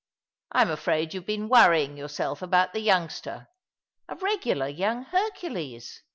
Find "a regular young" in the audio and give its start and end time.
4.09-5.03